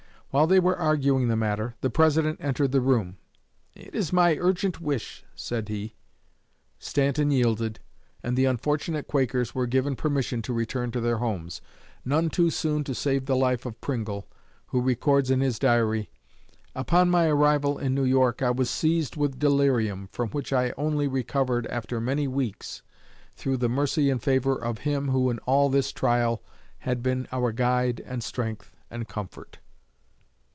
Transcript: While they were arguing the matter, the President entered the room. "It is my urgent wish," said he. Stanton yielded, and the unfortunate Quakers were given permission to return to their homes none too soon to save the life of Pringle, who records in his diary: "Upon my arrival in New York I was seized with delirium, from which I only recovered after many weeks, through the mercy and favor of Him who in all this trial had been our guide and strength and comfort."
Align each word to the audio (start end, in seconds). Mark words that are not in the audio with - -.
While 0.33 0.47
they 0.47 0.61
were 0.61 0.77
arguing 0.77 1.27
the 1.27 1.35
matter, 1.35 1.75
the 1.81 1.89
President 1.89 2.39
entered 2.41 2.71
the 2.71 2.79
room. 2.79 3.17
"It 3.75 3.93
is 3.93 4.13
my 4.13 4.37
urgent 4.39 4.79
wish," 4.79 5.25
said 5.35 5.67
he. 5.67 5.97
Stanton 6.79 7.31
yielded, 7.31 7.81
and 8.23 8.37
the 8.37 8.45
unfortunate 8.45 9.07
Quakers 9.07 9.53
were 9.53 9.67
given 9.67 9.97
permission 9.97 10.41
to 10.43 10.53
return 10.53 10.89
to 10.91 11.01
their 11.01 11.17
homes 11.17 11.59
none 12.05 12.29
too 12.29 12.49
soon 12.49 12.85
to 12.85 12.95
save 12.95 13.25
the 13.25 13.35
life 13.35 13.65
of 13.65 13.81
Pringle, 13.81 14.25
who 14.67 14.79
records 14.81 15.29
in 15.29 15.41
his 15.41 15.59
diary: 15.59 16.09
"Upon 16.75 17.09
my 17.11 17.27
arrival 17.27 17.77
in 17.77 17.93
New 17.93 18.05
York 18.05 18.41
I 18.41 18.51
was 18.51 18.69
seized 18.69 19.17
with 19.17 19.37
delirium, 19.37 20.07
from 20.13 20.29
which 20.29 20.53
I 20.53 20.71
only 20.77 21.09
recovered 21.09 21.67
after 21.67 21.99
many 21.99 22.29
weeks, 22.29 22.83
through 23.35 23.57
the 23.57 23.67
mercy 23.67 24.09
and 24.09 24.23
favor 24.23 24.55
of 24.55 24.77
Him 24.87 25.09
who 25.09 25.29
in 25.29 25.39
all 25.39 25.67
this 25.67 25.91
trial 25.91 26.41
had 26.87 27.03
been 27.03 27.27
our 27.33 27.51
guide 27.51 27.99
and 28.05 28.23
strength 28.23 28.73
and 28.89 29.09
comfort." 29.09 29.57